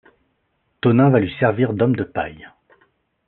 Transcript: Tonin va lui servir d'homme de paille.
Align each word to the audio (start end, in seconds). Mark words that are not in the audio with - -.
Tonin 0.85 1.11
va 1.15 1.19
lui 1.19 1.31
servir 1.39 1.73
d'homme 1.73 1.95
de 1.95 2.01
paille. 2.03 2.49